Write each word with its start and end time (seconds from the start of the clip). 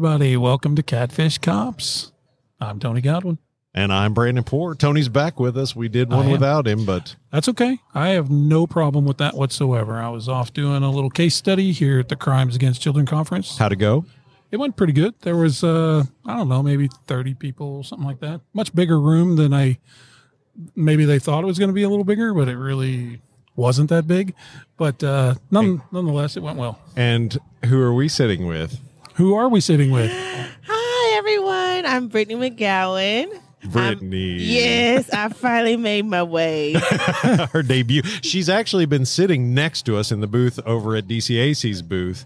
Everybody. 0.00 0.34
Welcome 0.34 0.76
to 0.76 0.82
Catfish 0.82 1.36
Cops. 1.36 2.10
I'm 2.58 2.80
Tony 2.80 3.02
Godwin. 3.02 3.36
And 3.74 3.92
I'm 3.92 4.14
Brandon 4.14 4.42
Poor. 4.42 4.74
Tony's 4.74 5.10
back 5.10 5.38
with 5.38 5.58
us. 5.58 5.76
We 5.76 5.90
did 5.90 6.10
one 6.10 6.30
without 6.30 6.66
him, 6.66 6.86
but 6.86 7.16
That's 7.30 7.50
okay. 7.50 7.80
I 7.94 8.08
have 8.10 8.30
no 8.30 8.66
problem 8.66 9.04
with 9.04 9.18
that 9.18 9.36
whatsoever. 9.36 9.96
I 9.96 10.08
was 10.08 10.26
off 10.26 10.54
doing 10.54 10.82
a 10.82 10.90
little 10.90 11.10
case 11.10 11.34
study 11.34 11.72
here 11.72 12.00
at 12.00 12.08
the 12.08 12.16
Crimes 12.16 12.56
Against 12.56 12.80
Children 12.80 13.04
conference. 13.04 13.58
how'd 13.58 13.72
it 13.72 13.76
go? 13.76 14.06
It 14.50 14.56
went 14.56 14.74
pretty 14.74 14.94
good. 14.94 15.16
There 15.20 15.36
was, 15.36 15.62
uh, 15.62 16.04
I 16.24 16.34
don't 16.34 16.48
know, 16.48 16.62
maybe 16.62 16.88
30 17.06 17.34
people, 17.34 17.82
something 17.82 18.08
like 18.08 18.20
that. 18.20 18.40
Much 18.54 18.74
bigger 18.74 18.98
room 18.98 19.36
than 19.36 19.52
I, 19.52 19.80
maybe 20.74 21.04
they 21.04 21.18
thought 21.18 21.44
it 21.44 21.46
was 21.46 21.58
going 21.58 21.68
to 21.68 21.74
be 21.74 21.82
a 21.82 21.90
little 21.90 22.06
bigger, 22.06 22.32
but 22.32 22.48
it 22.48 22.56
really 22.56 23.20
wasn't 23.54 23.90
that 23.90 24.06
big. 24.06 24.34
But 24.78 25.04
uh, 25.04 25.34
none, 25.50 25.82
nonetheless, 25.92 26.38
it 26.38 26.42
went 26.42 26.56
well. 26.56 26.78
And 26.96 27.38
who 27.66 27.78
are 27.82 27.92
we 27.92 28.08
sitting 28.08 28.46
with? 28.46 28.80
Who 29.20 29.34
are 29.34 29.50
we 29.50 29.60
sitting 29.60 29.90
with? 29.90 30.10
Hi, 30.66 31.18
everyone. 31.18 31.84
I'm 31.84 32.08
Brittany 32.08 32.50
McGowan. 32.50 33.38
Brittany. 33.64 34.36
Yes, 34.38 35.10
I 35.10 35.28
finally 35.34 35.76
made 35.76 36.06
my 36.06 36.22
way. 36.22 36.72
Her 37.52 37.62
debut. 37.62 38.00
She's 38.22 38.48
actually 38.48 38.86
been 38.86 39.04
sitting 39.04 39.52
next 39.52 39.82
to 39.82 39.98
us 39.98 40.10
in 40.10 40.20
the 40.20 40.26
booth 40.26 40.58
over 40.64 40.96
at 40.96 41.06
DCAC's 41.06 41.82
booth. 41.82 42.24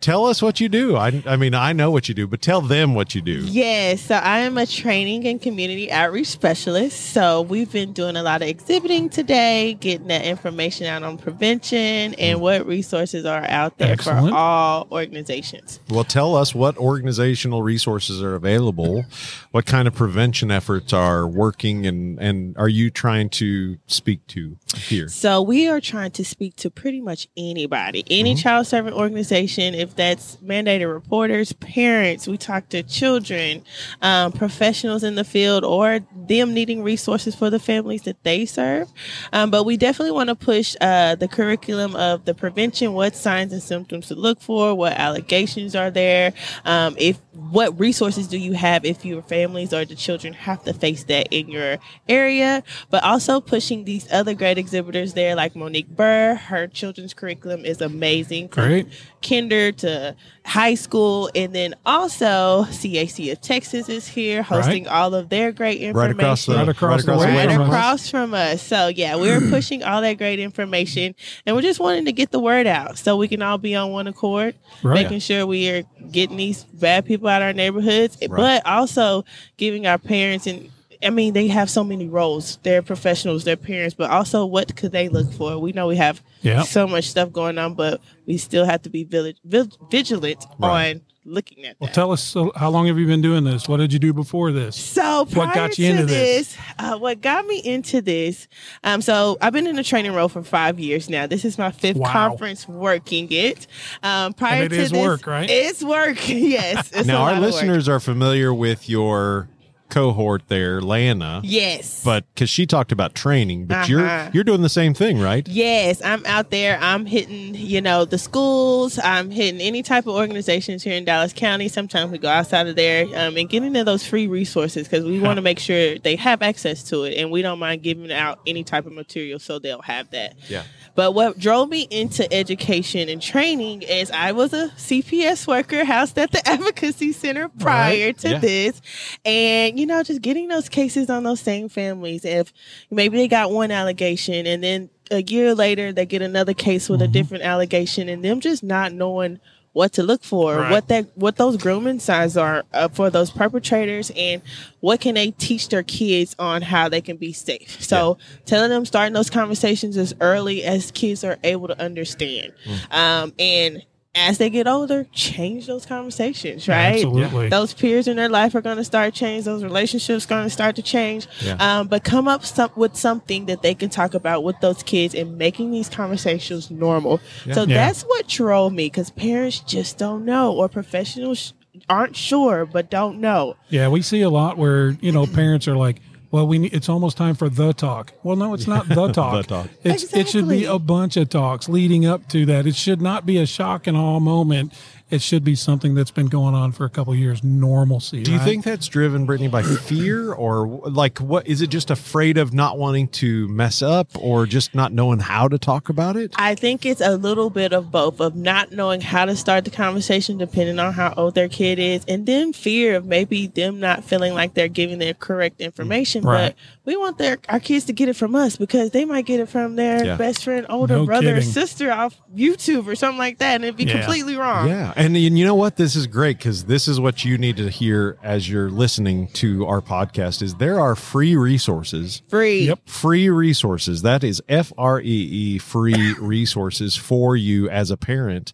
Tell 0.00 0.26
us 0.26 0.42
what 0.42 0.60
you 0.60 0.68
do. 0.68 0.96
I, 0.96 1.22
I 1.26 1.36
mean, 1.36 1.54
I 1.54 1.72
know 1.72 1.90
what 1.90 2.08
you 2.08 2.14
do, 2.14 2.26
but 2.26 2.42
tell 2.42 2.60
them 2.60 2.94
what 2.94 3.14
you 3.14 3.22
do. 3.22 3.38
yes, 3.46 4.02
so 4.02 4.16
I 4.16 4.40
am 4.40 4.58
a 4.58 4.66
training 4.66 5.26
and 5.26 5.40
community 5.40 5.90
outreach 5.90 6.28
specialist. 6.28 7.12
So 7.12 7.42
we've 7.42 7.72
been 7.72 7.92
doing 7.92 8.14
a 8.16 8.22
lot 8.22 8.42
of 8.42 8.48
exhibiting 8.48 9.08
today, 9.08 9.74
getting 9.80 10.08
that 10.08 10.24
information 10.24 10.86
out 10.86 11.02
on 11.02 11.16
prevention 11.16 12.14
and 12.14 12.38
mm. 12.38 12.40
what 12.40 12.66
resources 12.66 13.24
are 13.24 13.44
out 13.48 13.78
there 13.78 13.92
Excellent. 13.92 14.30
for 14.30 14.36
all 14.36 14.86
organizations. 14.92 15.80
Well, 15.88 16.04
tell 16.04 16.36
us 16.36 16.54
what 16.54 16.76
organizational 16.76 17.62
resources 17.62 18.22
are 18.22 18.34
available, 18.34 19.06
what 19.50 19.64
kind 19.64 19.88
of 19.88 19.94
prevention 19.94 20.50
efforts 20.50 20.92
are 20.92 21.26
working, 21.26 21.86
and, 21.86 22.20
and 22.20 22.56
are 22.58 22.68
you 22.68 22.90
trying 22.90 23.30
to 23.30 23.78
speak 23.86 24.26
to 24.28 24.56
here? 24.74 25.08
So 25.08 25.40
we 25.40 25.68
are 25.68 25.80
trying 25.80 26.10
to 26.12 26.24
speak 26.24 26.56
to 26.56 26.70
pretty 26.70 27.00
much 27.00 27.28
anybody, 27.36 28.04
any 28.10 28.34
mm-hmm. 28.34 28.42
child 28.42 28.66
servant 28.66 28.94
organization, 28.94 29.74
if 29.86 29.96
that's 29.96 30.36
mandated 30.36 30.92
reporters, 30.92 31.52
parents, 31.52 32.26
we 32.26 32.36
talk 32.36 32.68
to 32.70 32.82
children, 32.82 33.62
um, 34.02 34.32
professionals 34.32 35.02
in 35.02 35.14
the 35.14 35.24
field, 35.24 35.64
or 35.64 36.00
them 36.14 36.52
needing 36.52 36.82
resources 36.82 37.34
for 37.34 37.50
the 37.50 37.58
families 37.58 38.02
that 38.02 38.22
they 38.24 38.44
serve. 38.44 38.92
Um, 39.32 39.50
but 39.50 39.64
we 39.64 39.76
definitely 39.76 40.12
want 40.12 40.28
to 40.28 40.34
push 40.34 40.74
uh, 40.80 41.14
the 41.14 41.28
curriculum 41.28 41.94
of 41.96 42.24
the 42.24 42.34
prevention, 42.34 42.92
what 42.92 43.14
signs 43.14 43.52
and 43.52 43.62
symptoms 43.62 44.08
to 44.08 44.14
look 44.14 44.40
for, 44.40 44.74
what 44.74 44.92
allegations 44.94 45.76
are 45.76 45.90
there, 45.90 46.32
um, 46.64 46.96
if 46.98 47.18
what 47.36 47.78
resources 47.78 48.26
do 48.28 48.38
you 48.38 48.54
have 48.54 48.84
if 48.84 49.04
your 49.04 49.22
families 49.22 49.72
or 49.74 49.84
the 49.84 49.94
children 49.94 50.32
have 50.32 50.64
to 50.64 50.72
face 50.72 51.04
that 51.04 51.28
in 51.30 51.48
your 51.48 51.78
area, 52.08 52.62
but 52.90 53.02
also 53.04 53.40
pushing 53.40 53.84
these 53.84 54.10
other 54.10 54.34
great 54.34 54.58
exhibitors 54.58 55.12
there, 55.14 55.34
like 55.36 55.54
Monique 55.54 55.88
Burr. 55.88 56.34
Her 56.34 56.66
children's 56.66 57.12
curriculum 57.14 57.64
is 57.64 57.80
amazing. 57.80 58.46
Great. 58.48 58.86
Kinder 59.26 59.72
to 59.72 60.14
high 60.44 60.74
school, 60.74 61.28
and 61.34 61.52
then 61.54 61.74
also 61.84 62.64
CAC 62.70 63.32
of 63.32 63.40
Texas 63.40 63.88
is 63.88 64.06
here 64.06 64.42
hosting 64.42 64.86
all 64.86 65.14
of 65.14 65.28
their 65.28 65.50
great 65.52 65.80
information 65.80 65.96
Right 65.96 66.10
across 66.10 66.46
the, 66.46 66.54
Right 66.54 66.68
across 66.68 67.06
right 67.06 67.50
from 67.50 67.60
us. 67.62 67.68
across 67.68 68.10
from 68.10 68.34
us. 68.34 68.62
So 68.62 68.86
yeah, 68.88 69.16
we're 69.16 69.40
pushing 69.50 69.82
all 69.82 70.00
that 70.02 70.14
great 70.18 70.38
information, 70.38 71.14
and 71.44 71.56
we're 71.56 71.62
just 71.62 71.80
wanting 71.80 72.04
to 72.04 72.12
get 72.12 72.30
the 72.30 72.38
word 72.40 72.66
out 72.68 72.96
so 72.98 73.16
we 73.16 73.26
can 73.28 73.42
all 73.42 73.58
be 73.58 73.74
on 73.74 73.90
one 73.90 74.06
accord, 74.06 74.54
Right. 74.84 75.02
making 75.02 75.18
sure 75.18 75.44
we 75.46 75.68
are 75.70 75.82
getting 76.12 76.36
these 76.36 76.62
bad 76.64 77.04
people 77.04 77.25
out 77.28 77.42
of 77.42 77.46
our 77.46 77.52
neighborhoods, 77.52 78.16
eh, 78.22 78.26
but 78.28 78.64
also 78.66 79.24
giving 79.56 79.86
our 79.86 79.98
parents 79.98 80.46
and. 80.46 80.70
I 81.04 81.10
mean, 81.10 81.34
they 81.34 81.46
have 81.48 81.68
so 81.68 81.84
many 81.84 82.08
roles. 82.08 82.58
They're 82.62 82.80
professionals, 82.80 83.44
they're 83.44 83.54
parents, 83.58 83.94
but 83.94 84.10
also 84.10 84.46
what 84.46 84.74
could 84.76 84.92
they 84.92 85.10
look 85.10 85.30
for? 85.30 85.58
We 85.58 85.72
know 85.72 85.88
we 85.88 85.96
have 85.96 86.22
Yeah. 86.40 86.62
so 86.62 86.86
much 86.86 87.04
stuff 87.10 87.30
going 87.32 87.58
on, 87.58 87.74
but 87.74 88.00
we 88.24 88.38
still 88.38 88.64
have 88.64 88.80
to 88.82 88.88
be 88.88 89.04
vigilant 89.04 90.46
Right. 90.58 90.94
on 90.94 91.00
looking 91.26 91.64
at 91.64 91.78
that. 91.78 91.84
Well, 91.84 91.92
tell 91.92 92.12
us 92.12 92.22
so 92.22 92.52
how 92.56 92.70
long 92.70 92.86
have 92.86 92.98
you 92.98 93.06
been 93.06 93.20
doing 93.20 93.44
this? 93.44 93.68
What 93.68 93.78
did 93.78 93.92
you 93.92 93.98
do 93.98 94.12
before 94.12 94.52
this? 94.52 94.76
So 94.76 95.26
prior 95.26 95.46
What 95.46 95.54
got 95.54 95.78
you 95.78 95.86
to 95.86 95.90
into 95.92 96.06
this? 96.06 96.54
this, 96.54 96.58
uh, 96.78 96.96
what 96.98 97.20
got 97.20 97.46
me 97.46 97.58
into 97.58 98.00
this? 98.00 98.48
Um, 98.84 99.02
so 99.02 99.36
I've 99.40 99.52
been 99.52 99.66
in 99.66 99.76
the 99.76 99.82
training 99.82 100.12
role 100.14 100.28
for 100.28 100.42
five 100.42 100.78
years 100.78 101.10
now. 101.10 101.26
This 101.26 101.44
is 101.44 101.58
my 101.58 101.70
fifth 101.70 101.96
Wow. 101.96 102.12
conference 102.12 102.68
working 102.68 103.28
it. 103.30 103.66
Um, 104.02 104.32
prior 104.32 104.62
And 104.64 104.72
it 104.72 104.76
to 104.76 104.82
is 104.82 104.90
this, 104.92 105.02
work, 105.06 105.26
right? 105.26 105.48
It's 105.50 105.82
work. 105.82 106.16
yes. 106.28 106.90
It's 106.92 107.00
a 107.00 107.04
now 107.04 107.20
lot 107.20 107.28
our 107.32 107.32
of 107.34 107.42
work. 107.42 107.52
listeners 107.52 107.88
are 107.88 108.00
familiar 108.00 108.54
with 108.54 108.88
your 108.88 109.48
cohort 109.88 110.42
there 110.48 110.80
lana 110.80 111.40
Yes. 111.44 112.02
but 112.04 112.24
because 112.34 112.50
she 112.50 112.66
talked 112.66 112.92
about 112.92 113.14
training 113.14 113.66
but 113.66 113.76
Uh-huh. 113.76 113.86
you're 113.88 114.30
you're 114.32 114.44
doing 114.44 114.62
the 114.62 114.68
same 114.68 114.94
thing 114.94 115.20
right 115.20 115.46
Yes, 115.48 116.02
I'm 116.04 116.24
out 116.26 116.50
there. 116.50 116.78
I'm 116.80 117.06
hitting, 117.06 117.54
you 117.54 117.80
know, 117.80 118.04
the 118.04 118.18
schools. 118.18 118.98
I'm 119.02 119.30
hitting 119.30 119.60
any 119.60 119.82
type 119.82 120.06
of 120.06 120.14
organizations 120.14 120.82
here 120.82 120.94
in 120.94 121.04
Dallas 121.04 121.32
County. 121.32 121.68
Sometimes 121.68 122.10
we 122.10 122.18
go 122.18 122.28
outside 122.28 122.66
of 122.66 122.76
there 122.76 123.04
um, 123.16 123.36
and 123.36 123.48
getting 123.48 123.72
to 123.74 123.84
those 123.84 124.04
free 124.06 124.26
resources 124.26 124.86
because 124.88 125.04
we 125.04 125.18
want 125.20 125.36
to 125.36 125.42
make 125.42 125.58
sure 125.58 125.98
they 125.98 126.16
have 126.16 126.42
access 126.42 126.82
to 126.84 127.04
it, 127.04 127.16
and 127.16 127.30
we 127.30 127.42
don't 127.42 127.58
mind 127.58 127.82
giving 127.82 128.10
out 128.12 128.40
any 128.46 128.64
type 128.64 128.86
of 128.86 128.92
material 128.92 129.38
so 129.38 129.58
they'll 129.58 129.82
have 129.82 130.10
that. 130.10 130.34
Yeah. 130.48 130.64
But 130.94 131.12
what 131.12 131.38
drove 131.38 131.68
me 131.68 131.86
into 131.90 132.30
education 132.32 133.08
and 133.08 133.20
training 133.22 133.82
is 133.82 134.10
I 134.10 134.32
was 134.32 134.52
a 134.52 134.68
CPS 134.76 135.46
worker 135.46 135.84
housed 135.84 136.18
at 136.18 136.32
the 136.32 136.46
Advocacy 136.48 137.12
Center 137.12 137.48
prior 137.48 138.12
to 138.12 138.30
Yeah. 138.30 138.38
this, 138.38 138.80
and 139.24 139.75
you 139.78 139.86
know, 139.86 140.02
just 140.02 140.22
getting 140.22 140.48
those 140.48 140.68
cases 140.68 141.10
on 141.10 141.24
those 141.24 141.40
same 141.40 141.68
families. 141.68 142.24
If 142.24 142.52
maybe 142.90 143.16
they 143.16 143.28
got 143.28 143.50
one 143.52 143.70
allegation 143.70 144.46
and 144.46 144.62
then 144.62 144.90
a 145.10 145.22
year 145.22 145.54
later 145.54 145.92
they 145.92 146.06
get 146.06 146.22
another 146.22 146.54
case 146.54 146.88
with 146.88 147.00
a 147.02 147.08
different 147.08 147.44
allegation, 147.44 148.08
and 148.08 148.24
them 148.24 148.40
just 148.40 148.62
not 148.62 148.92
knowing 148.92 149.38
what 149.72 149.92
to 149.92 150.02
look 150.02 150.24
for, 150.24 150.56
Right. 150.56 150.70
what 150.70 150.88
that 150.88 151.06
what 151.16 151.36
those 151.36 151.58
grooming 151.58 152.00
signs 152.00 152.36
are 152.36 152.64
uh, 152.72 152.88
for 152.88 153.10
those 153.10 153.30
perpetrators, 153.30 154.10
and 154.16 154.40
what 154.80 155.00
can 155.00 155.14
they 155.14 155.32
teach 155.32 155.68
their 155.68 155.82
kids 155.82 156.34
on 156.38 156.62
how 156.62 156.88
they 156.88 157.02
can 157.02 157.18
be 157.18 157.32
safe. 157.32 157.82
So 157.82 158.16
telling 158.46 158.70
them 158.70 158.86
starting 158.86 159.12
those 159.12 159.28
conversations 159.30 159.96
as 159.98 160.14
early 160.20 160.64
as 160.64 160.90
kids 160.90 161.22
are 161.24 161.36
able 161.44 161.68
to 161.68 161.78
understand, 161.80 162.52
um, 162.90 163.32
and 163.38 163.82
as 164.16 164.38
they 164.38 164.48
get 164.50 164.66
older, 164.66 165.06
change 165.12 165.66
those 165.66 165.84
conversations, 165.84 166.66
right? 166.66 166.94
Absolutely. 166.94 167.48
Those 167.48 167.74
peers 167.74 168.08
in 168.08 168.16
their 168.16 168.28
life 168.28 168.54
are 168.54 168.60
going 168.62 168.78
to 168.78 168.84
start 168.84 169.14
change. 169.14 169.44
Those 169.44 169.62
relationships 169.62 170.24
going 170.26 170.44
to 170.44 170.50
start 170.50 170.76
to 170.76 170.82
change. 170.82 171.28
Yeah. 171.40 171.56
Um, 171.60 171.88
but 171.88 172.02
come 172.02 172.26
up 172.26 172.44
some, 172.44 172.70
with 172.76 172.96
something 172.96 173.46
that 173.46 173.62
they 173.62 173.74
can 173.74 173.90
talk 173.90 174.14
about 174.14 174.42
with 174.42 174.58
those 174.60 174.82
kids 174.82 175.14
and 175.14 175.36
making 175.36 175.70
these 175.70 175.88
conversations 175.88 176.70
normal. 176.70 177.20
So 177.52 177.64
Yeah. 177.64 177.76
that's 177.86 178.02
what 178.02 178.26
drove 178.26 178.72
me 178.72 178.86
because 178.86 179.10
parents 179.10 179.60
just 179.60 179.98
don't 179.98 180.24
know 180.24 180.52
or 180.54 180.68
professionals 180.68 181.52
aren't 181.90 182.16
sure 182.16 182.64
but 182.64 182.90
don't 182.90 183.20
know. 183.20 183.54
Yeah, 183.68 183.88
we 183.88 184.00
see 184.00 184.22
a 184.22 184.30
lot 184.30 184.56
where 184.56 184.92
you 185.02 185.12
know 185.12 185.26
parents 185.26 185.68
are 185.68 185.76
like, 185.76 186.00
"Well, 186.30 186.46
we 186.46 186.58
need, 186.58 186.74
it's 186.74 186.88
almost 186.88 187.16
time 187.16 187.34
for 187.34 187.48
the 187.48 187.72
talk." 187.72 188.12
Well, 188.22 188.36
no, 188.36 188.54
it's 188.54 188.66
not 188.66 188.88
the 188.88 189.08
talk. 189.12 189.46
talk. 189.46 189.68
It's, 189.84 190.12
It 190.14 190.28
should 190.28 190.48
be 190.48 190.64
a 190.64 190.78
bunch 190.78 191.16
of 191.16 191.28
talks 191.28 191.68
leading 191.68 192.06
up 192.06 192.28
to 192.28 192.46
that. 192.46 192.66
It 192.66 192.76
should 192.76 193.00
not 193.00 193.26
be 193.26 193.38
a 193.38 193.46
shock 193.46 193.86
and 193.86 193.96
awe 193.96 194.20
moment 194.20 194.72
it 195.08 195.22
should 195.22 195.44
be 195.44 195.54
something 195.54 195.94
that's 195.94 196.10
been 196.10 196.26
going 196.26 196.54
on 196.54 196.72
for 196.72 196.84
a 196.84 196.90
couple 196.90 197.12
of 197.12 197.18
years, 197.18 197.44
normalcy. 197.44 198.22
Do 198.24 198.32
you 198.32 198.38
right? 198.38 198.44
think 198.44 198.64
that's 198.64 198.88
driven, 198.88 199.24
Brittany, 199.24 199.48
by 199.48 199.62
fear 199.62 200.32
or 200.32 200.66
like 200.66 201.18
what 201.18 201.46
is 201.46 201.62
it 201.62 201.68
just 201.70 201.90
afraid 201.90 202.38
of 202.38 202.52
not 202.52 202.76
wanting 202.76 203.06
to 203.08 203.46
mess 203.48 203.82
up 203.82 204.08
or 204.18 204.46
just 204.46 204.74
not 204.74 204.92
knowing 204.92 205.20
how 205.20 205.46
to 205.46 205.58
talk 205.58 205.88
about 205.88 206.16
it? 206.16 206.32
I 206.36 206.56
think 206.56 206.84
it's 206.84 207.00
a 207.00 207.16
little 207.16 207.50
bit 207.50 207.72
of 207.72 207.90
both 207.92 208.20
of 208.20 208.34
not 208.34 208.72
knowing 208.72 209.00
how 209.00 209.24
to 209.26 209.36
start 209.36 209.64
the 209.64 209.70
conversation 209.70 210.38
depending 210.38 210.78
on 210.80 210.92
how 210.92 211.14
old 211.16 211.34
their 211.36 211.48
kid 211.48 211.78
is 211.78 212.04
and 212.08 212.26
then 212.26 212.52
fear 212.52 212.96
of 212.96 213.06
maybe 213.06 213.46
them 213.46 213.78
not 213.78 214.02
feeling 214.02 214.34
like 214.34 214.54
they're 214.54 214.66
giving 214.68 214.98
their 214.98 215.14
correct 215.14 215.60
information 215.60 216.24
Right. 216.24 216.54
but 216.56 216.56
we 216.86 216.96
want 216.96 217.18
their 217.18 217.36
our 217.50 217.60
kids 217.60 217.84
to 217.86 217.92
get 217.92 218.08
it 218.08 218.16
from 218.16 218.34
us 218.34 218.56
because 218.56 218.90
they 218.92 219.04
might 219.04 219.26
get 219.26 219.40
it 219.40 219.48
from 219.50 219.76
their 219.76 220.04
Yeah. 220.04 220.16
best 220.16 220.44
friend 220.44 220.64
older 220.70 220.94
No 220.96 221.04
brother 221.04 221.32
or 221.32 221.34
kidding. 221.40 221.50
sister 221.52 221.92
off 221.92 222.16
YouTube 222.34 222.86
or 222.86 222.94
something 222.94 223.18
like 223.18 223.38
that 223.38 223.56
and 223.56 223.64
it'd 223.64 223.76
be 223.76 223.84
Yeah. 223.84 223.98
completely 224.00 224.36
wrong 224.36 224.68
Yeah. 224.68 224.92
And, 224.96 225.14
and 225.16 225.38
you 225.38 225.44
know 225.44 225.54
what? 225.54 225.76
This 225.76 225.94
is 225.96 226.06
great 226.06 226.38
because 226.38 226.64
this 226.64 226.88
is 226.88 226.98
what 226.98 227.24
you 227.24 227.36
need 227.36 227.56
to 227.58 227.68
hear 227.68 228.16
as 228.22 228.48
you're 228.48 228.70
listening 228.70 229.28
to 229.34 229.66
our 229.66 229.82
podcast 229.82 230.40
is 230.42 230.54
there 230.54 230.80
are 230.80 230.94
free 230.94 231.36
resources 231.36 232.22
free 232.28 232.66
Yep. 232.68 232.80
free 232.88 233.28
resources 233.28 234.02
that 234.02 234.24
is 234.24 234.40
f-r-e-e 234.48 235.58
free 235.58 236.14
resources 236.20 236.94
for 236.96 237.36
you 237.36 237.68
as 237.68 237.90
a 237.90 237.96
parent 237.96 238.52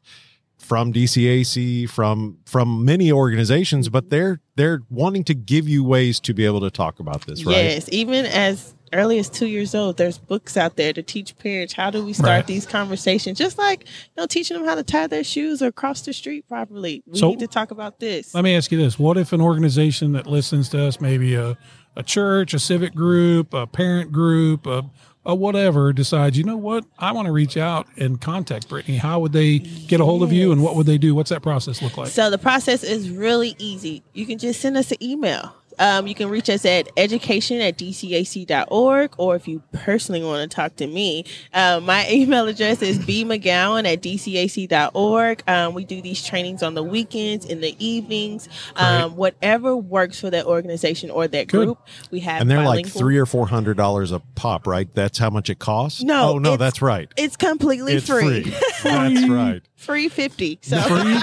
from 0.72 0.92
dcac 0.92 1.88
from 1.90 2.38
from 2.46 2.84
many 2.84 3.12
organizations 3.12 3.88
but 3.90 4.08
they're 4.10 4.40
they're 4.56 4.80
wanting 4.88 5.22
to 5.24 5.34
give 5.34 5.68
you 5.68 5.84
ways 5.84 6.18
to 6.18 6.32
be 6.32 6.46
able 6.46 6.60
to 6.60 6.70
talk 6.70 6.98
about 6.98 7.26
this 7.26 7.44
right 7.44 7.56
Yes, 7.56 7.88
even 7.92 8.24
as 8.26 8.74
early 8.94 9.18
as 9.18 9.30
two 9.30 9.46
years 9.46 9.74
old, 9.74 9.96
there's 9.96 10.18
books 10.18 10.54
out 10.56 10.76
there 10.76 10.92
to 10.92 11.02
teach 11.02 11.34
parents 11.38 11.72
how 11.72 11.90
do 11.90 12.04
we 12.04 12.12
start 12.12 12.28
Right. 12.28 12.46
these 12.46 12.66
conversations. 12.66 13.38
Just 13.38 13.56
like 13.56 13.84
you 13.84 14.12
know, 14.18 14.26
teaching 14.26 14.54
them 14.56 14.66
how 14.66 14.74
to 14.74 14.82
tie 14.82 15.06
their 15.06 15.24
shoes 15.24 15.62
or 15.62 15.72
cross 15.72 16.02
the 16.02 16.12
street 16.12 16.46
properly. 16.46 17.02
We 17.06 17.18
So- 17.18 17.30
need 17.30 17.38
to 17.40 17.46
talk 17.46 17.70
about 17.70 18.00
this. 18.00 18.34
Let 18.34 18.44
me 18.44 18.54
ask 18.54 18.70
you 18.70 18.76
this: 18.78 18.98
What 18.98 19.16
if 19.16 19.32
an 19.32 19.40
organization 19.40 20.12
that 20.12 20.26
listens 20.26 20.68
to 20.70 20.84
us, 20.86 21.00
maybe 21.00 21.34
a, 21.34 21.56
a 21.96 22.02
church, 22.02 22.52
a 22.52 22.58
civic 22.58 22.94
group, 22.94 23.54
a 23.54 23.66
parent 23.66 24.12
group, 24.12 24.66
a, 24.66 24.84
a 25.24 25.34
whatever, 25.34 25.92
decides, 25.92 26.36
you 26.36 26.44
know 26.44 26.56
what, 26.56 26.84
I 26.98 27.12
want 27.12 27.26
to 27.26 27.32
reach 27.32 27.56
out 27.56 27.86
and 27.96 28.20
contact 28.20 28.68
Brittany. 28.68 28.96
How 28.96 29.20
would 29.20 29.32
they 29.32 29.58
get 29.60 30.00
a 30.00 30.04
hold 30.04 30.22
of 30.22 30.32
you, 30.32 30.50
and 30.52 30.62
what 30.62 30.74
would 30.74 30.86
they 30.86 30.98
do? 30.98 31.14
What's 31.14 31.30
that 31.30 31.42
process 31.42 31.80
look 31.80 31.96
like? 31.96 32.08
So 32.08 32.28
the 32.28 32.38
process 32.38 32.82
is 32.82 33.10
really 33.10 33.54
easy. 33.58 34.02
You 34.14 34.26
can 34.26 34.38
just 34.38 34.60
send 34.60 34.76
us 34.76 34.90
an 34.90 35.02
email. 35.02 35.54
Um, 35.78 36.06
you 36.06 36.14
can 36.14 36.28
reach 36.28 36.48
us 36.50 36.64
at 36.64 36.88
education 36.96 37.60
at 37.60 37.76
dcac.org, 37.78 39.14
or 39.18 39.36
if 39.36 39.48
you 39.48 39.62
personally 39.72 40.22
want 40.22 40.48
to 40.50 40.54
talk 40.54 40.76
to 40.76 40.86
me, 40.86 41.24
um, 41.54 41.84
my 41.84 42.08
email 42.10 42.46
address 42.48 42.82
is 42.82 42.98
bmcgowan 42.98 43.84
at 43.90 44.02
dcac.org. 44.02 45.42
Um, 45.48 45.74
we 45.74 45.84
do 45.84 46.00
these 46.02 46.24
trainings 46.24 46.62
on 46.62 46.74
the 46.74 46.82
weekends, 46.82 47.44
in 47.46 47.60
the 47.60 47.74
evenings, 47.84 48.48
um, 48.76 49.16
whatever 49.16 49.76
works 49.76 50.20
for 50.20 50.30
that 50.30 50.46
organization 50.46 51.10
or 51.10 51.28
that 51.28 51.48
Good. 51.48 51.66
group. 51.66 51.78
We 52.10 52.20
have 52.20 52.40
and 52.40 52.50
they're 52.50 52.64
like 52.64 52.86
three 52.86 53.18
or 53.18 53.26
four 53.26 53.46
hundred 53.48 53.76
dollars 53.76 54.12
a 54.12 54.20
pop 54.20 54.66
right 54.66 54.92
that's 54.94 55.18
how 55.18 55.30
much 55.30 55.50
it 55.50 55.58
costs 55.58 56.02
No, 56.02 56.34
oh 56.34 56.38
no 56.38 56.56
that's 56.56 56.82
right 56.82 57.10
It's 57.16 57.36
completely 57.36 57.94
it's 57.94 58.06
free. 58.06 58.42
free 58.42 58.54
that's 58.82 59.28
right 59.28 59.62
free 59.76 60.08
50. 60.08 60.58
So 60.62 60.80
Free, 60.80 61.14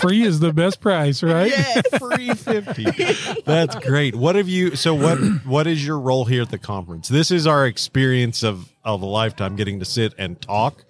free 0.00 0.22
is 0.22 0.40
the 0.40 0.52
best 0.52 0.80
price, 0.80 1.22
right? 1.22 1.50
yes. 1.50 1.82
free 1.98 2.30
50 2.34 3.42
that's 3.46 3.76
great 3.76 4.14
what 4.14 4.34
have 4.36 4.48
you 4.48 4.76
so 4.76 4.94
what 4.94 5.18
what 5.44 5.66
is 5.66 5.84
your 5.84 5.98
role 5.98 6.24
here 6.24 6.42
at 6.42 6.50
the 6.50 6.58
conference 6.58 7.08
this 7.08 7.30
is 7.30 7.46
our 7.46 7.66
experience 7.66 8.42
of 8.42 8.72
of 8.84 9.02
a 9.02 9.06
lifetime 9.06 9.56
getting 9.56 9.78
to 9.78 9.84
sit 9.84 10.14
and 10.18 10.40
talk 10.40 10.84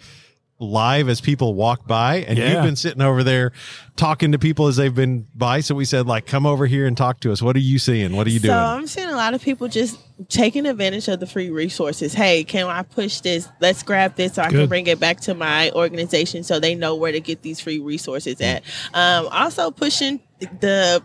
live 0.60 1.08
as 1.08 1.20
people 1.22 1.54
walk 1.54 1.86
by 1.86 2.16
and 2.16 2.38
Yeah. 2.38 2.52
you've 2.54 2.62
been 2.64 2.76
sitting 2.76 3.00
over 3.00 3.24
there 3.24 3.50
talking 3.96 4.32
to 4.32 4.38
people 4.38 4.66
as 4.66 4.76
they've 4.76 4.94
been 4.94 5.26
by 5.34 5.60
so 5.60 5.74
we 5.74 5.86
said 5.86 6.06
like 6.06 6.26
come 6.26 6.44
over 6.44 6.66
here 6.66 6.86
and 6.86 6.96
talk 6.96 7.18
to 7.20 7.32
us 7.32 7.40
what 7.40 7.56
are 7.56 7.60
you 7.60 7.78
seeing 7.78 8.14
what 8.14 8.26
are 8.26 8.30
you 8.30 8.38
So 8.40 8.48
doing 8.48 8.58
I'm 8.58 8.86
seeing 8.86 9.08
a 9.08 9.16
lot 9.16 9.32
of 9.32 9.40
people 9.42 9.68
just 9.68 9.98
taking 10.28 10.66
advantage 10.66 11.08
of 11.08 11.18
the 11.18 11.26
free 11.26 11.48
resources. 11.48 12.12
Hey, 12.12 12.44
can 12.44 12.66
I 12.66 12.82
push 12.82 13.20
this? 13.22 13.48
Let's 13.58 13.82
grab 13.82 14.16
this 14.16 14.34
so 14.34 14.42
I 14.42 14.50
can 14.50 14.68
bring 14.68 14.86
it 14.86 15.00
back 15.00 15.20
to 15.22 15.34
my 15.34 15.70
organization 15.70 16.42
so 16.44 16.60
they 16.60 16.74
know 16.74 16.94
where 16.94 17.10
to 17.10 17.20
get 17.20 17.40
these 17.40 17.58
free 17.58 17.78
resources 17.78 18.38
at. 18.42 18.62
Um, 18.92 19.28
also 19.32 19.70
pushing 19.70 20.20
the 20.60 21.02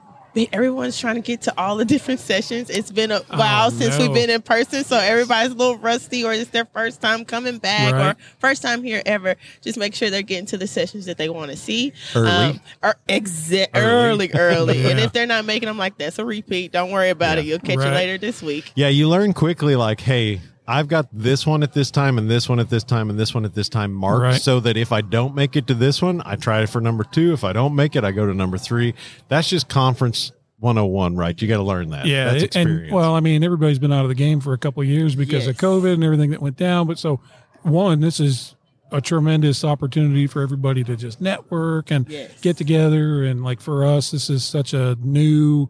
everyone's 0.53 0.99
trying 0.99 1.15
to 1.15 1.21
get 1.21 1.41
to 1.43 1.53
all 1.57 1.77
the 1.77 1.85
different 1.85 2.19
sessions. 2.19 2.69
It's 2.69 2.91
been 2.91 3.11
a 3.11 3.21
oh, 3.29 3.37
while 3.37 3.71
since 3.71 3.95
Oh, 3.95 3.99
no. 3.99 4.05
we've 4.05 4.13
been 4.13 4.29
in 4.29 4.41
person, 4.41 4.83
so 4.83 4.97
everybody's 4.97 5.51
a 5.51 5.55
little 5.55 5.77
rusty 5.77 6.23
or 6.23 6.33
it's 6.33 6.49
their 6.51 6.65
first 6.65 7.01
time 7.01 7.23
coming 7.25 7.57
back 7.57 7.93
Right. 7.93 8.11
or 8.11 8.15
first 8.39 8.61
time 8.61 8.83
here 8.83 9.01
ever. 9.05 9.35
Just 9.61 9.77
make 9.77 9.95
sure 9.95 10.09
they're 10.09 10.21
getting 10.21 10.45
to 10.47 10.57
the 10.57 10.67
sessions 10.67 11.05
that 11.05 11.17
they 11.17 11.29
want 11.29 11.51
to 11.51 11.57
see. 11.57 11.93
Early. 12.15 12.29
Um, 12.29 12.59
er, 12.83 12.89
or 12.89 12.95
exa- 13.07 13.67
Early. 13.73 14.31
early, 14.31 14.31
early. 14.33 14.91
And 14.91 14.99
if 14.99 15.13
they're 15.13 15.25
not 15.27 15.45
making 15.45 15.67
them 15.67 15.77
like 15.77 15.97
that's 15.97 16.19
a 16.19 16.25
repeat. 16.25 16.71
Don't 16.71 16.91
worry 16.91 17.09
about 17.09 17.37
it. 17.37 17.45
You'll 17.45 17.59
catch 17.59 17.77
Right. 17.77 17.87
it 17.91 17.95
later 17.95 18.17
this 18.17 18.41
week. 18.41 18.71
Yeah, 18.75 18.87
you 18.89 19.07
learn 19.09 19.33
quickly 19.33 19.75
like, 19.75 20.01
hey, 20.01 20.41
I've 20.67 20.88
got 20.88 21.07
this 21.12 21.45
one 21.45 21.62
at 21.63 21.73
this 21.73 21.91
time 21.91 22.17
and 22.17 22.29
this 22.29 22.50
one 22.50 22.59
at 22.59 22.69
this 22.69 22.83
time 22.83 23.09
and 23.09 23.19
this 23.19 23.33
one 23.33 23.45
at 23.45 23.53
this 23.53 23.69
time 23.69 23.94
marked 23.94 24.21
Right. 24.23 24.41
so 24.41 24.59
that 24.62 24.77
if 24.77 24.91
I 24.91 25.01
don't 25.01 25.35
make 25.35 25.56
it 25.56 25.67
to 25.67 25.73
this 25.73 26.01
one, 26.01 26.21
I 26.25 26.35
try 26.35 26.62
it 26.62 26.69
for 26.69 26.81
number 26.81 27.03
two. 27.03 27.33
If 27.33 27.44
I 27.44 27.53
don't 27.53 27.75
make 27.75 27.95
it, 27.95 28.03
I 28.03 28.12
go 28.12 28.25
to 28.25 28.33
number 28.33 28.57
three. 28.57 28.95
That's 29.27 29.47
just 29.50 29.69
conference 29.69 30.31
101, 30.59 31.15
right? 31.15 31.39
You 31.39 31.47
got 31.47 31.57
to 31.57 31.63
learn 31.63 31.89
that. 31.91 32.06
Yeah, 32.07 32.25
That's 32.31 32.44
it- 32.44 32.45
experience. 32.56 32.83
and 32.88 32.95
well, 32.95 33.13
I 33.13 33.19
mean, 33.19 33.44
everybody's 33.44 33.77
been 33.79 33.94
out 33.94 34.03
of 34.03 34.09
the 34.09 34.15
game 34.15 34.39
for 34.39 34.53
a 34.53 34.57
couple 34.57 34.81
of 34.81 34.88
years 34.89 35.13
because 35.15 35.45
of 35.47 35.57
COVID 35.57 35.94
and 35.94 36.03
everything 36.03 36.31
that 36.31 36.41
went 36.41 36.57
down. 36.57 36.88
But 36.88 36.97
so, 36.97 37.19
one, 37.61 38.00
this 38.00 38.19
is 38.19 38.56
a 38.91 39.01
tremendous 39.01 39.63
opportunity 39.63 40.25
for 40.27 40.41
everybody 40.41 40.83
to 40.85 40.95
just 40.95 41.19
network 41.19 41.91
and 41.91 42.07
Yes. 42.09 42.31
get 42.41 42.56
together. 42.57 43.23
And 43.23 43.44
like 43.44 43.59
for 43.59 43.83
us, 43.85 44.11
this 44.11 44.29
is 44.29 44.44
such 44.44 44.73
a 44.73 44.95
new 45.03 45.69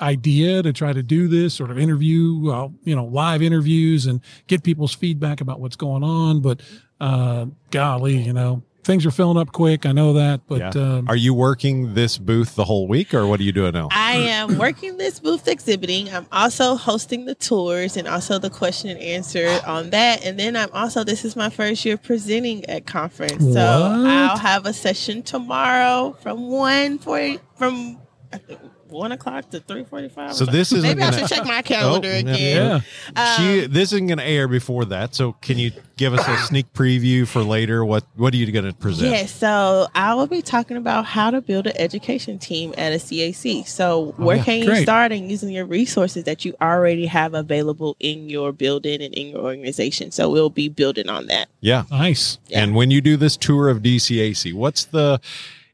idea 0.00 0.62
to 0.62 0.72
try 0.72 0.92
to 0.92 1.02
do 1.02 1.28
this 1.28 1.54
sort 1.54 1.70
of 1.70 1.78
interview, 1.78 2.50
uh, 2.50 2.68
you 2.84 2.94
know, 2.96 3.04
live 3.04 3.42
interviews 3.42 4.06
and 4.06 4.20
get 4.46 4.62
people's 4.62 4.94
feedback 4.94 5.40
about 5.40 5.60
what's 5.60 5.76
going 5.76 6.02
on. 6.02 6.40
But 6.40 6.60
uh, 7.00 7.46
golly, 7.70 8.16
you 8.16 8.32
know, 8.32 8.62
things 8.84 9.06
are 9.06 9.10
filling 9.10 9.38
up 9.38 9.52
quick. 9.52 9.86
I 9.86 9.92
know 9.92 10.12
that, 10.14 10.42
but 10.46 10.58
yeah. 10.58 10.82
um, 10.82 11.08
Are 11.08 11.16
you 11.16 11.32
working 11.32 11.94
this 11.94 12.18
booth 12.18 12.54
the 12.54 12.64
whole 12.64 12.86
week 12.86 13.14
or 13.14 13.26
what 13.26 13.40
are 13.40 13.42
you 13.42 13.52
doing 13.52 13.72
now? 13.72 13.88
I 13.90 14.14
am 14.14 14.58
working 14.58 14.98
this 14.98 15.20
booth 15.20 15.48
exhibiting. 15.48 16.12
I'm 16.12 16.26
also 16.30 16.76
hosting 16.76 17.24
the 17.24 17.34
tours 17.34 17.96
and 17.96 18.06
also 18.06 18.38
the 18.38 18.50
question 18.50 18.90
and 18.90 19.00
answer 19.00 19.60
on 19.66 19.90
that. 19.90 20.24
And 20.24 20.38
then 20.38 20.56
I'm 20.56 20.70
also 20.72 21.02
this 21.04 21.24
is 21.24 21.34
my 21.34 21.50
first 21.50 21.84
year 21.84 21.96
presenting 21.96 22.64
at 22.66 22.86
conference. 22.86 23.42
So 23.42 23.50
What? 23.50 24.06
I'll 24.06 24.36
have 24.38 24.66
a 24.66 24.72
session 24.72 25.22
tomorrow 25.22 26.16
from 26.20 26.48
one 26.48 26.98
forty 26.98 27.40
from 27.56 27.98
I 28.32 28.38
think 28.38 28.60
one 28.94 29.12
o'clock 29.12 29.50
to 29.50 29.60
three 29.60 29.84
forty 29.84 30.08
five. 30.08 30.34
So 30.34 30.44
this 30.46 30.72
isn't 30.72 30.82
maybe 30.88 31.02
I 31.02 31.10
gonna- 31.10 31.26
should 31.26 31.36
check 31.36 31.46
my 31.46 31.62
calendar 31.62 32.08
Oh, 32.08 32.12
yeah. 32.12 32.18
again. 32.18 32.82
yeah. 33.16 33.36
she, 33.36 33.66
this 33.66 33.92
isn't 33.92 34.06
going 34.06 34.18
to 34.18 34.24
air 34.24 34.46
before 34.48 34.84
that. 34.86 35.14
So 35.14 35.32
can 35.42 35.58
you 35.58 35.72
give 35.96 36.14
us 36.14 36.26
a 36.26 36.36
sneak 36.46 36.72
preview 36.72 37.26
for 37.26 37.42
later? 37.42 37.84
What 37.84 38.04
What 38.16 38.32
are 38.32 38.36
you 38.36 38.50
going 38.52 38.64
to 38.66 38.72
present? 38.72 39.10
Yes, 39.10 39.32
so 39.34 39.88
I 39.94 40.14
will 40.14 40.26
be 40.28 40.40
talking 40.42 40.76
about 40.76 41.04
how 41.04 41.30
to 41.30 41.40
build 41.40 41.66
an 41.66 41.76
education 41.76 42.38
team 42.38 42.72
at 42.78 42.92
a 42.92 42.96
CAC. 42.96 43.66
So, 43.66 44.14
where 44.16 44.36
Oh, 44.36 44.38
yeah. 44.38 44.44
can 44.44 44.58
you 44.60 44.66
Great. 44.66 44.82
start 44.82 45.12
and 45.12 45.30
using 45.30 45.50
your 45.50 45.66
resources 45.66 46.24
that 46.24 46.44
you 46.44 46.54
already 46.62 47.06
have 47.06 47.34
available 47.34 47.96
in 48.00 48.28
your 48.30 48.52
building 48.52 49.02
and 49.02 49.12
in 49.14 49.28
your 49.28 49.40
organization? 49.40 50.10
So, 50.12 50.30
we'll 50.30 50.50
be 50.50 50.68
building 50.68 51.08
on 51.08 51.26
that. 51.26 51.48
Yeah. 51.60 51.84
nice. 51.90 52.38
Yeah. 52.48 52.62
And 52.62 52.74
when 52.74 52.90
you 52.90 53.00
do 53.00 53.16
this 53.16 53.36
tour 53.36 53.68
of 53.68 53.78
DCAC, 53.82 54.52
what's 54.54 54.84
the, 54.86 55.20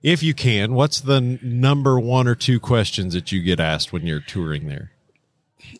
if 0.02 0.22
you 0.22 0.34
can, 0.34 0.74
what's 0.74 1.00
the 1.00 1.20
number 1.20 1.98
one 1.98 2.26
or 2.26 2.34
two 2.34 2.58
questions 2.60 3.14
that 3.14 3.32
you 3.32 3.42
get 3.42 3.60
asked 3.60 3.92
when 3.92 4.06
you're 4.06 4.20
touring 4.20 4.66
there? 4.66 4.92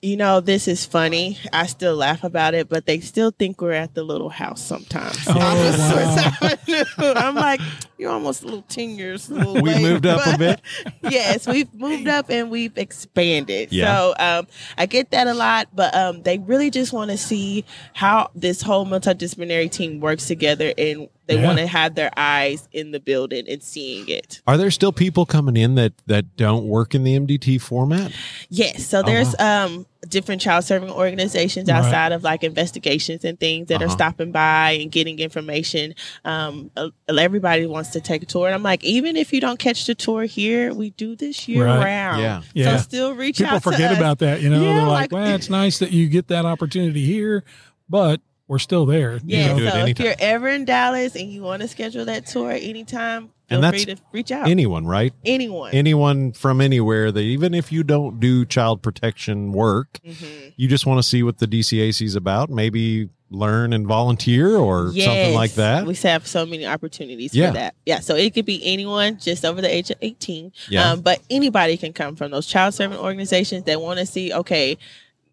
You 0.03 0.17
know, 0.17 0.41
this 0.41 0.69
is 0.69 0.85
funny. 0.85 1.39
I 1.53 1.67
still 1.67 1.97
laugh 1.97 2.23
about 2.23 2.55
it, 2.55 2.69
but 2.69 2.87
they 2.87 3.00
still 3.00 3.31
think 3.31 3.61
we're 3.61 3.73
at 3.73 3.95
the 3.95 4.03
little 4.03 4.29
house 4.29 4.62
sometimes. 4.62 5.17
Oh, 5.27 6.85
I'm 6.99 7.35
like, 7.35 7.61
you're 7.99 8.11
almost 8.11 8.43
a 8.43 8.47
little 8.47 8.62
10 8.62 8.91
years. 8.91 9.29
a 9.31 9.35
little 9.35 9.55
We 9.55 9.73
late, 9.75 9.83
moved 9.83 10.07
up 10.07 10.27
a 10.27 10.39
bit. 10.39 10.61
yes, 11.03 11.47
we've 11.47 11.73
moved 11.75 12.09
up 12.09 12.31
and 12.31 12.50
we've 12.50 12.77
expanded. 12.77 13.73
Yeah. 13.73 13.95
So 13.95 14.15
um, 14.19 14.47
I 14.77 14.87
get 14.87 15.11
that 15.11 15.27
a 15.27 15.35
lot, 15.35 15.69
but 15.75 15.95
um, 15.95 16.23
they 16.23 16.39
really 16.39 16.71
just 16.71 16.93
want 16.93 17.11
to 17.11 17.19
see 17.19 17.65
how 17.95 18.31
this 18.35 18.62
whole 18.62 18.87
multidisciplinary 18.87 19.71
team 19.71 20.00
works 20.00 20.27
together 20.27 20.73
and 20.77 21.09
they 21.31 21.37
Yeah. 21.41 21.47
want 21.47 21.59
to 21.59 21.67
have 21.69 21.95
their 21.95 22.11
eyes 22.17 22.69
in 22.73 22.91
the 22.91 22.99
building 22.99 23.45
and 23.49 23.63
seeing 23.63 24.09
it. 24.09 24.43
Are 24.49 24.57
there 24.57 24.71
still 24.73 24.91
people 24.93 25.25
coming 25.25 25.57
in 25.57 25.77
that 25.77 25.93
that 26.07 26.37
don't 26.37 26.65
work 26.67 26.95
in 26.95 27.05
the 27.05 27.15
MDT 27.15 27.59
format? 27.61 28.11
Yes. 28.49 28.85
So 28.85 29.03
there's 29.03 29.39
um, 29.39 29.87
different 30.09 30.41
child 30.43 30.65
serving 30.65 30.91
organizations 30.91 31.69
Right. 31.69 31.77
outside 31.77 32.11
of 32.13 32.25
like 32.25 32.43
investigations 32.43 33.25
and 33.25 33.39
things 33.39 33.69
that 33.69 33.81
are 33.81 33.85
Uh-huh. 33.85 33.95
stopping 33.95 34.33
by 34.33 34.73
and 34.73 34.91
getting 34.91 35.19
information. 35.21 35.95
Um, 36.25 36.71
everybody 37.09 37.67
wants 37.67 37.91
to 37.91 38.01
take 38.01 38.23
a 38.23 38.27
tour. 38.27 38.47
And 38.47 38.55
I'm 38.55 38.63
like, 38.63 38.83
even 38.83 39.15
if 39.17 39.33
you 39.33 39.41
don't 39.41 39.59
catch 39.59 39.87
the 39.87 39.95
tour 39.95 40.25
here, 40.25 40.75
we 40.75 40.91
do 40.91 41.15
this 41.15 41.47
year 41.47 41.67
Right. 41.67 41.85
round. 41.85 42.23
Yeah. 42.23 42.43
Yeah. 42.55 42.77
So 42.79 42.83
still 42.83 43.13
reach 43.15 43.39
people 43.39 43.55
out 43.55 43.63
to 43.63 43.71
forget 43.71 43.97
about 43.97 44.19
that. 44.19 44.41
You 44.43 44.51
know, 44.51 44.61
Yeah, 44.63 44.75
they're 44.75 44.87
like, 44.87 45.13
like- 45.13 45.13
well, 45.13 45.35
it's 45.35 45.49
nice 45.51 45.79
that 45.79 45.93
you 45.93 46.09
get 46.09 46.27
that 46.29 46.45
opportunity 46.45 47.05
here, 47.05 47.45
but 47.89 48.21
we're 48.50 48.59
still 48.59 48.85
there. 48.85 49.12
you 49.14 49.21
Yeah, 49.38 49.57
know. 49.57 49.71
so 49.71 49.87
if 49.87 50.00
you're 50.00 50.14
ever 50.19 50.49
in 50.49 50.64
Dallas 50.64 51.14
and 51.14 51.30
you 51.33 51.40
want 51.42 51.62
to 51.62 51.69
schedule 51.69 52.04
that 52.07 52.26
tour 52.26 52.50
anytime, 52.50 53.30
feel 53.49 53.64
And 53.64 53.73
free 53.76 53.85
to 53.95 53.97
reach 54.11 54.33
out. 54.33 54.49
Anyone, 54.49 54.87
right? 54.87 55.14
Anyone. 55.25 55.73
Anyone 55.73 56.33
from 56.33 56.61
anywhere 56.61 57.12
that 57.12 57.21
even 57.21 57.54
if 57.54 57.71
you 57.71 57.85
don't 57.85 58.19
do 58.19 58.45
child 58.45 58.83
protection 58.83 59.52
work, 59.52 60.00
Mhm. 60.04 60.52
you 60.57 60.66
just 60.66 60.85
want 60.85 60.99
to 60.99 61.04
see 61.04 61.23
what 61.23 61.38
the 61.38 61.47
DCAC 61.47 62.04
is 62.04 62.16
about, 62.16 62.50
maybe 62.50 63.09
learn 63.30 63.73
and 63.73 63.87
volunteer 63.87 64.57
or 64.57 64.88
something 64.88 65.33
like 65.33 65.52
that. 65.54 65.87
We 65.87 65.95
have 65.95 66.26
so 66.26 66.45
many 66.45 66.66
opportunities 66.66 67.33
Yeah. 67.33 67.50
for 67.50 67.54
that. 67.54 67.75
Yeah, 67.87 68.00
so 68.00 68.16
it 68.16 68.35
could 68.35 68.47
be 68.47 68.61
anyone 68.64 69.19
just 69.21 69.45
over 69.45 69.61
the 69.62 69.73
age 69.73 69.90
of 69.90 69.97
18. 70.02 70.50
Yeah. 70.69 70.90
Um, 70.90 71.02
but 71.02 71.21
anybody 71.30 71.76
can 71.76 71.92
come 71.92 72.16
from 72.16 72.33
those 72.33 72.49
child 72.49 72.75
serving 72.75 72.99
organizations 72.99 73.62
that 73.66 73.80
want 73.80 74.00
to 74.00 74.07
see, 74.07 74.33
okay, 74.33 74.76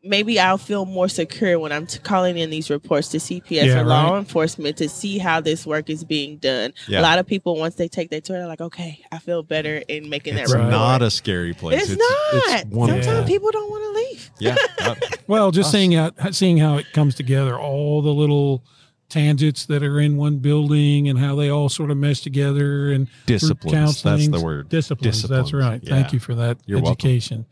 maybe 0.08 0.40
I'll 0.40 0.58
feel 0.58 0.86
more 0.86 1.08
secure 1.10 1.60
when 1.60 1.72
I'm 1.72 1.86
t- 1.88 2.00
calling 2.00 2.38
in 2.38 2.50
these 2.50 2.70
reports 2.70 3.10
to 3.10 3.18
CPS 3.18 3.66
Yeah, 3.66 3.82
or 3.82 3.86
law 3.86 4.12
right. 4.12 4.20
enforcement 4.20 4.78
to 4.78 4.90
see 4.90 5.18
how 5.18 5.42
this 5.42 5.66
work 5.66 5.90
is 5.90 6.04
being 6.04 6.38
done. 6.38 6.74
Yeah. 6.88 7.00
A 7.00 7.04
lot 7.04 7.20
of 7.20 7.28
people, 7.28 7.56
once 7.58 7.76
they 7.76 7.88
take 7.88 8.10
that 8.12 8.24
tour, 8.24 8.38
they're 8.38 8.48
like, 8.48 8.62
okay, 8.62 9.04
I 9.12 9.20
feel 9.20 9.44
better 9.44 9.78
in 9.88 10.10
making 10.10 10.36
It's 10.38 10.52
that 10.52 10.58
report. 10.58 10.74
It's 10.74 10.78
not 10.80 11.02
a 11.02 11.12
scary 11.12 11.54
place. 11.54 11.90
It's, 11.90 12.00
not. 12.00 12.66
wonderful. 12.68 13.04
Sometimes 13.04 13.30
Yeah. 13.30 13.36
people 13.36 13.52
don't 13.52 13.70
want 13.70 13.84
to 13.84 14.02
leave. 14.02 14.32
Yeah. 14.40 14.56
Uh, 14.80 14.96
Well, 15.28 15.52
just 15.52 15.68
Us. 15.68 15.72
seeing 15.74 15.96
out, 15.96 16.14
seeing 16.36 16.58
how 16.58 16.78
it 16.78 16.86
comes 16.94 17.16
together, 17.16 17.58
all 17.60 18.02
the 18.02 18.14
little 18.14 18.64
tangents 19.10 19.66
that 19.66 19.84
are 19.84 20.00
in 20.00 20.18
one 20.18 20.38
building 20.38 21.08
and 21.10 21.18
how 21.20 21.36
they 21.36 21.50
all 21.50 21.68
sort 21.70 21.92
of 21.92 21.98
mesh 21.98 22.22
together 22.22 22.92
and 22.92 23.06
group 23.08 23.26
Disciplines. 23.26 24.04
That's 24.04 24.28
the 24.28 24.40
word. 24.40 24.70
Disciplines. 24.70 25.16
Disciplines. 25.18 25.52
That's 25.52 25.54
right. 25.54 25.82
Yeah. 25.84 25.90
Thank 25.90 26.14
you 26.14 26.20
for 26.20 26.36
that 26.36 26.58
You're 26.66 26.82
welcome. 26.82 27.46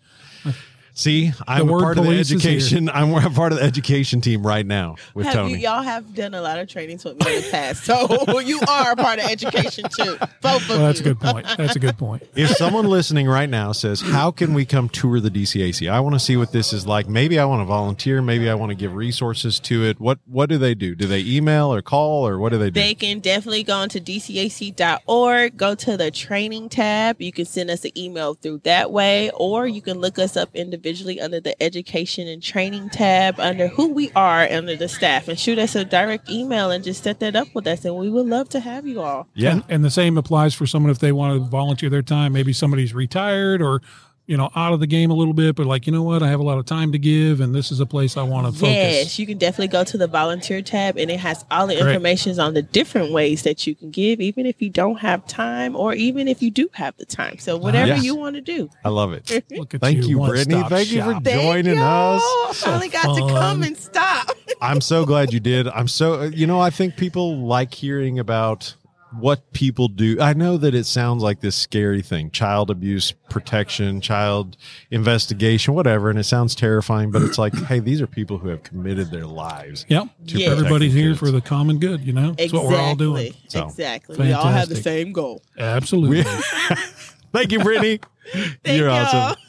Education. 0.96 1.34
See, 1.34 1.44
I'm 1.48 1.70
a 1.70 1.80
part 1.80 1.98
of 1.98 2.04
the 2.04 2.10
police 2.10 2.32
is 2.32 2.42
here. 2.42 2.52
education. 2.52 2.90
I'm 2.94 3.14
a 3.14 3.30
part 3.30 3.52
of 3.52 3.60
the 3.60 3.64
education 3.64 4.22
team 4.22 4.46
right 4.46 4.66
now 4.66 4.96
with 5.14 5.26
have 5.26 5.36
Tony. 5.36 5.54
you 5.54 5.58
y'all 5.58 5.82
have 5.82 6.16
done 6.16 6.34
a 6.34 6.42
lot 6.42 6.58
of 6.58 6.70
trainings 6.70 7.04
with 7.04 7.24
me 7.24 7.36
in 7.36 7.42
the 7.42 7.50
past, 7.50 7.84
so 7.84 8.40
you 8.40 8.60
are 8.68 8.92
a 8.92 8.96
part 8.96 9.20
of 9.20 9.30
education 9.30 9.86
too. 9.90 10.18
Both 10.42 10.64
of 10.64 10.70
Well, 10.70 10.80
that's 10.80 11.02
a 11.02 11.04
good 11.04 11.20
point. 11.20 11.48
That's 11.58 11.76
a 11.76 11.80
good 11.80 11.98
point. 11.98 12.24
if 12.36 12.52
someone 12.52 12.86
listening 12.86 13.28
right 13.28 13.50
now 13.50 13.74
says, 13.74 14.02
"How 14.02 14.32
can 14.32 14.54
we 14.54 14.66
come 14.66 14.90
tour 14.90 15.20
the 15.20 15.30
DCAC? 15.30 15.90
I 15.90 16.00
want 16.00 16.16
to 16.16 16.20
see 16.20 16.38
what 16.38 16.52
this 16.52 16.72
is 16.72 16.88
like. 16.88 17.10
Maybe 17.10 17.40
I 17.40 17.46
want 17.46 17.62
to 17.62 17.66
volunteer. 17.66 18.22
Maybe 18.22 18.50
I 18.50 18.54
want 18.54 18.70
to 18.70 18.76
give 18.76 18.96
resources 18.96 19.60
to 19.62 19.84
it. 19.84 20.00
What 20.00 20.20
What 20.26 20.50
do 20.50 20.58
they 20.58 20.76
do? 20.76 20.96
Do 20.96 21.08
they 21.08 21.22
email 21.22 21.74
or 21.74 21.82
call 21.82 22.28
or 22.28 22.40
what 22.40 22.52
do 22.52 22.58
they 22.58 22.70
do? 22.70 22.80
They 22.80 22.96
can 22.96 23.20
definitely 23.20 23.64
go 23.64 23.82
into 23.82 24.00
dcac.org, 24.00 25.58
go 25.58 25.76
to 25.76 25.98
the 25.98 26.12
training 26.12 26.70
tab. 26.70 27.22
You 27.22 27.34
can 27.34 27.46
send 27.46 27.70
us 27.70 27.84
an 27.84 27.92
email 27.98 28.36
through 28.36 28.60
that 28.60 28.92
way, 28.92 29.30
or 29.32 29.68
you 29.68 29.82
can 29.82 30.00
look 30.00 30.18
us 30.18 30.38
up 30.38 30.56
individually 30.56 30.85
under 30.86 31.40
the 31.40 31.62
education 31.62 32.28
and 32.28 32.44
training 32.44 32.90
tab 32.90 33.40
under 33.40 33.68
who 33.68 33.92
we 33.92 34.12
are 34.16 34.48
under 34.52 34.76
the 34.76 34.88
staff 34.88 35.28
and 35.28 35.40
shoot 35.40 35.58
us 35.58 35.76
a 35.76 35.84
direct 35.84 36.30
email 36.30 36.70
and 36.70 36.84
just 36.84 37.04
set 37.04 37.20
that 37.20 37.36
up 37.36 37.48
with 37.56 37.66
us. 37.66 37.86
And 37.86 37.96
we 37.96 38.10
would 38.10 38.28
love 38.28 38.50
to 38.50 38.60
have 38.60 38.86
you 38.86 39.02
all. 39.02 39.28
yeah, 39.34 39.52
And, 39.52 39.64
and 39.68 39.84
the 39.84 39.90
same 39.90 40.18
applies 40.18 40.54
for 40.54 40.68
someone 40.68 40.92
if 40.92 41.00
they 41.00 41.12
want 41.12 41.42
to 41.42 41.50
volunteer 41.50 41.90
their 41.90 42.04
time. 42.04 42.34
Maybe 42.34 42.54
somebody's 42.54 42.94
retired 42.94 43.62
or, 43.62 43.82
you 44.28 44.38
know, 44.38 44.50
out 44.56 44.74
of 44.74 44.80
the 44.80 44.88
game 44.88 45.12
a 45.12 45.14
little 45.14 45.34
bit, 45.34 45.56
but 45.56 45.66
like, 45.66 45.86
you 45.86 45.94
know 45.94 46.02
what? 46.04 46.24
I 46.24 46.28
have 46.30 46.40
a 46.40 46.44
lot 46.44 46.58
of 46.58 46.66
time 46.66 46.92
to 46.94 46.98
give 46.98 47.42
and 47.42 47.54
this 47.54 47.72
is 47.72 47.80
a 47.80 47.86
place 47.86 48.18
I 48.18 48.24
want 48.24 48.48
to 48.48 48.54
focus. 48.54 48.74
Yes, 48.76 49.20
you 49.20 49.28
can 49.28 49.38
definitely 49.38 49.68
go 49.68 49.84
to 49.84 49.98
the 49.98 50.08
volunteer 50.08 50.62
tab 50.62 50.98
and 50.98 51.12
it 51.12 51.20
has 51.20 51.46
all 51.52 51.68
the 51.68 51.78
information 51.80 52.40
on 52.40 52.54
the 52.56 52.62
different 52.64 53.12
ways 53.12 53.44
that 53.44 53.68
you 53.68 53.76
can 53.76 53.92
give, 53.92 54.20
even 54.22 54.46
if 54.46 54.62
you 54.62 54.70
don't 54.70 54.98
have 54.98 55.26
time 55.28 55.76
or 55.76 55.94
even 55.94 56.28
if 56.28 56.42
you 56.42 56.50
do 56.50 56.70
have 56.74 56.96
the 56.98 57.06
time. 57.06 57.38
So 57.38 57.56
whatever 57.58 57.88
Yes. 57.88 58.04
you 58.04 58.16
want 58.16 58.36
to 58.36 58.42
do. 58.42 58.70
I 58.84 58.90
love 58.90 59.14
it. 59.14 59.30
Look 59.52 59.74
at 59.76 59.82
Thank 59.82 60.06
you, 60.08 60.18
one 60.18 60.30
Brittany. 60.32 60.56
stop 60.60 60.70
Thank 60.70 60.92
you 60.92 61.02
for 61.04 61.12
shop. 61.14 61.24
Thank 61.24 61.42
Joining 61.42 61.78
y'all. 61.78 62.16
us. 62.16 62.64
I 62.64 62.66
finally 62.66 62.90
got 62.90 63.16
to 63.16 63.22
come 63.34 63.62
and 63.64 63.78
stop. 63.78 64.30
I'm 64.62 64.82
so 64.82 65.06
glad 65.06 65.34
you 65.34 65.40
did. 65.40 65.68
I'm 65.68 65.88
so 65.88 66.24
you 66.24 66.48
know 66.48 66.60
I 66.60 66.70
think 66.72 66.96
people 66.98 67.38
like 67.46 67.74
hearing 67.74 68.18
about 68.18 68.74
what 69.20 69.52
people 69.54 69.88
do. 69.88 70.20
I 70.20 70.34
know 70.34 70.58
that 70.58 70.76
it 70.76 70.86
sounds 70.86 71.24
like 71.24 71.42
this 71.42 71.56
scary 71.56 72.02
thing, 72.02 72.32
child 72.32 72.70
abuse 72.70 73.12
protection, 73.30 74.02
child 74.02 74.58
investigation, 74.92 75.74
whatever, 75.74 76.10
and 76.10 76.20
it 76.20 76.24
sounds 76.24 76.56
terrifying, 76.56 77.12
but 77.12 77.22
it's 77.22 77.38
like, 77.38 77.54
hey, 77.66 77.80
these 77.80 78.02
are 78.02 78.08
people 78.08 78.38
who 78.38 78.50
have 78.50 78.64
committed 78.64 79.12
their 79.12 79.26
lives. 79.26 79.86
Yep. 79.90 80.08
to 80.28 80.38
Yeah. 80.40 80.50
Everybody's 80.50 80.94
here 80.94 81.10
kids. 81.10 81.20
for 81.20 81.32
the 81.32 81.42
common 81.42 81.80
good, 81.80 82.02
you 82.02 82.14
know? 82.14 82.32
That's 82.32 82.54
what 82.54 82.66
we're 82.66 82.78
all 82.78 82.96
doing. 82.96 83.34
So, 83.48 83.66
exactly. 83.66 84.18
We 84.18 84.34
all 84.34 84.46
have 84.46 84.70
the 84.70 84.76
same 84.76 85.12
goal. 85.12 85.42
Absolutely. 85.58 86.24
Thank 87.34 87.52
you, 87.52 87.60
Brittany. 87.60 88.00
Thank 88.32 88.58
You're 88.66 88.88
y'all. 88.88 89.06
awesome. 89.06 89.42